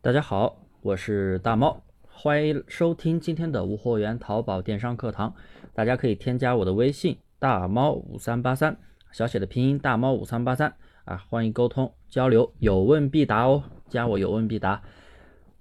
[0.00, 5.34] 大家好，我是大猫，欢迎收听今天的无货源淘宝电商课堂。
[5.74, 8.78] 大家可以添加我的微信大猫五三八三，
[9.10, 10.72] 小写的拼音大猫五三八三
[11.04, 14.80] 啊，欢迎沟通交流，有问必答哦，加我有问必答。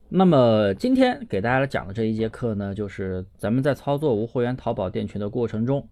[0.09, 5.89] 那么今天给大家讲的这一节课呢，就是咱们在操作无货源淘宝店群的过程中，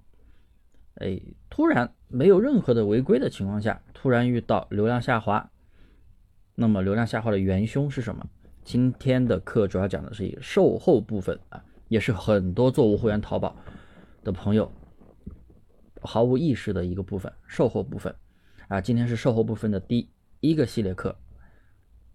[0.98, 1.20] 哎，
[1.50, 5.50] 突然没有任何的违规的情况下，突然遇到流量下滑。
[6.56, 8.26] 那么流量下滑的元凶是什么？
[8.64, 13.55] 今天的课主要讲的是一个售后部分啊，也是很多做无货源淘宝
[14.23, 14.72] 的朋友
[16.02, 18.16] 毫无意识的一个部分，售后部分
[18.70, 18.80] 啊。
[18.80, 21.18] 今天是售后部分的第一个系列课，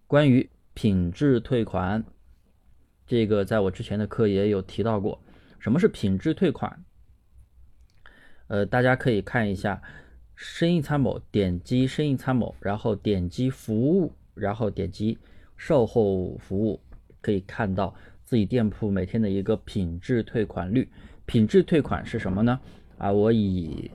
[0.07, 2.03] 关于品质退款，
[3.05, 5.21] 这个在我之前的课也有提到过。
[5.59, 6.83] 什么是品质退款？
[8.47, 9.83] 呃，大家可以看一下
[10.35, 14.13] 生意参谋，点击生意参谋，然后点击服务。
[14.41, 15.15] 然后点击
[15.55, 16.81] 售后服务，
[17.21, 20.89] 可以看到自己店铺每天的一个品质退款率。
[21.27, 22.59] 品质退款是什么呢？
[22.97, 23.91] 啊，我以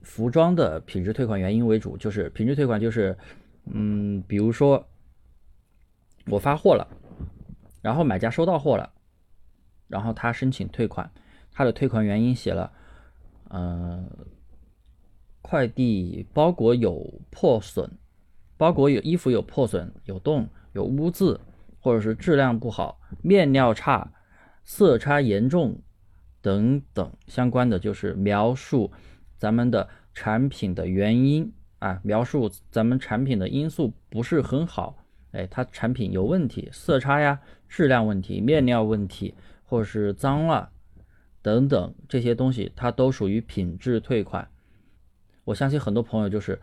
[0.00, 3.16] 服装的品质退款原因为主，就是品质退款就是，
[3.66, 4.88] 嗯，比如说
[6.28, 6.88] 我发货了，
[7.82, 8.90] 然后买家收到货了，
[9.88, 11.10] 然后他申请退款，
[11.52, 12.72] 他的退款原因写了，
[13.50, 14.08] 嗯，
[15.42, 17.90] 快递包裹有破损。
[18.58, 21.38] 包裹有衣服有破损、有洞、有污渍，
[21.78, 24.12] 或者是质量不好、面料差、
[24.64, 25.82] 色差严重
[26.40, 28.90] 等等相关的，就是描述
[29.36, 40.70] 咱们的产品的原因啊，描述咱们产品的因素不是很好，哎，它产品有问题，色差呀、质量问题、面料问题，或者是脏了
[41.42, 44.48] 等等这些东西，它都属于品质退款。
[45.44, 46.58] 我相信很多朋友就是。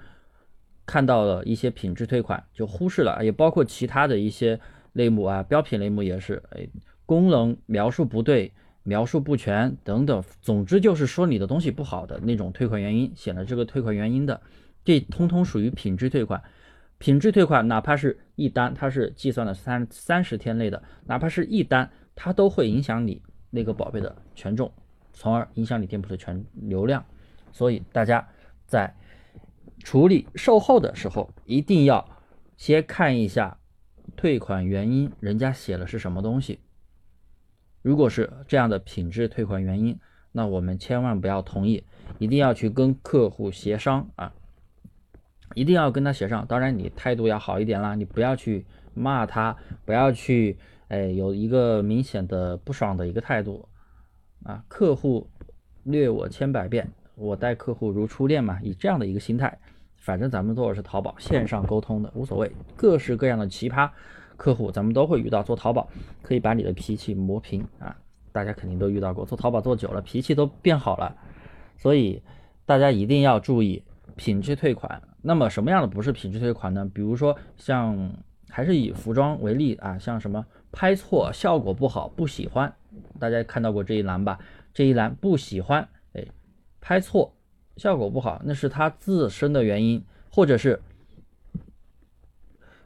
[0.86, 4.60] 看到了一些品质退款就忽视了，也包括其他的一些
[4.92, 6.68] 类目啊，标品类目也是，哎，
[7.06, 8.52] 功能描述不对、
[8.84, 14.42] 描述不全等等，总之就是说你的东西不好的那种退款原因，写了这个退款原因的，
[14.84, 16.44] 这通通属于品质退款。
[16.98, 24.72] 品质退款哪怕是一单，它是计算的三三十天内的，哪怕是一单，它都会影响你那个宝贝的权重，
[25.14, 27.04] 从而影响你店铺的全流量。
[27.54, 28.28] 所以大家
[28.66, 28.94] 在。
[29.80, 32.10] 处理售后的时候，一定要
[32.58, 33.58] 先看一下
[34.16, 36.60] 退款原因，人家写了是什么东西。
[37.82, 40.00] 如果是这样的品质退款原因，
[40.32, 41.84] 那我们千万不要同意，
[42.18, 44.34] 一定要去跟客户协商啊，
[45.54, 46.48] 一定要跟他协商。
[46.48, 50.58] 当然，你态度要好一点啦，你不要去骂他，不要去
[50.88, 53.68] 哎有一个明显的不爽的一个态度
[54.44, 54.64] 啊。
[54.68, 55.30] 客户
[55.84, 59.58] 虐我千百遍，我待客户如初恋嘛，以这样的一个心态。
[59.98, 63.90] 反正咱们做的是淘宝线上沟通的，无所谓，各式各样的奇葩
[64.36, 65.42] 客户咱们都会遇到。
[65.42, 65.88] 做淘宝
[66.22, 67.96] 可以把你的脾气磨平啊，
[68.34, 69.26] 大家肯定都遇到过。
[69.26, 71.16] 做淘宝做久了，脾气都变好了，
[71.78, 72.22] 所以
[72.66, 73.82] 大家一定要注意
[74.18, 75.02] 品质退款。
[75.22, 76.90] 那么什么样的不是品质退款呢？
[76.94, 78.12] 比如说像
[78.50, 82.74] 还是以服装为例啊，像什么拍错、效果不好、不喜欢，
[83.20, 84.38] 大家看到过这一栏吧？
[84.74, 85.88] 这一栏不喜欢，
[86.84, 87.34] 拍错。
[87.78, 90.80] 效果不好，那是他自身的原因，或者是，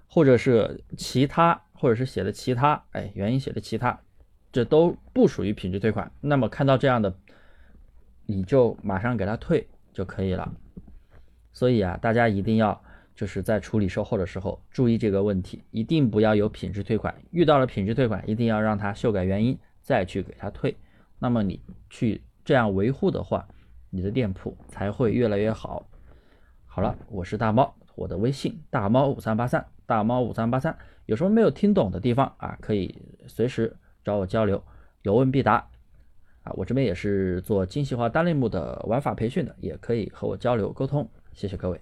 [0.08, 4.00] 或者是其他，或者是写的其他，哎，原因写的其他，
[4.50, 6.10] 这都不属于品质退款。
[6.22, 7.14] 那么看到这样的，
[8.28, 10.54] 你就马上给他退就可以了。
[11.52, 12.82] 所以啊，大家一定要
[13.14, 17.14] 就是在处理售后的时候注意这个问题，一定不要有品质退款。
[17.32, 20.78] 遇到了品质退款，一定要让他修改原因，再去给他退。
[21.20, 21.60] 那么你
[21.90, 23.46] 去这样维护的话。
[23.98, 25.90] 你的店铺才会越来越好。
[26.68, 30.78] 好了，我是大猫，我的微信大猫五三八三，大猫五三八三，
[31.08, 34.64] 有什么没有听懂的地方啊，可以随时找我交流，
[35.02, 35.68] 有问必答。
[36.44, 41.10] 啊，我这边也是做精细化单类目的玩法培训的，也可以和我交流沟通。
[41.34, 41.82] 谢谢各位。